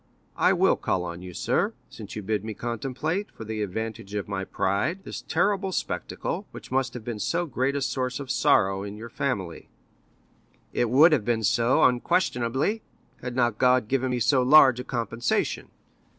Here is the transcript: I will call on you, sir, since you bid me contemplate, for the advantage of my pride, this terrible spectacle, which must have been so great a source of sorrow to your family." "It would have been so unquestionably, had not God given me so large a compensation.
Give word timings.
I 0.39 0.51
will 0.51 0.77
call 0.77 1.03
on 1.03 1.21
you, 1.21 1.31
sir, 1.35 1.73
since 1.91 2.15
you 2.15 2.23
bid 2.23 2.43
me 2.43 2.55
contemplate, 2.55 3.29
for 3.29 3.43
the 3.45 3.61
advantage 3.61 4.15
of 4.15 4.27
my 4.27 4.43
pride, 4.43 5.03
this 5.03 5.21
terrible 5.21 5.71
spectacle, 5.71 6.47
which 6.49 6.71
must 6.71 6.95
have 6.95 7.03
been 7.05 7.19
so 7.19 7.45
great 7.45 7.75
a 7.75 7.83
source 7.83 8.19
of 8.19 8.31
sorrow 8.31 8.83
to 8.83 8.89
your 8.91 9.09
family." 9.09 9.69
"It 10.73 10.89
would 10.89 11.11
have 11.11 11.23
been 11.23 11.43
so 11.43 11.83
unquestionably, 11.83 12.81
had 13.21 13.35
not 13.35 13.59
God 13.59 13.87
given 13.87 14.09
me 14.09 14.19
so 14.19 14.41
large 14.41 14.79
a 14.79 14.83
compensation. 14.83 15.67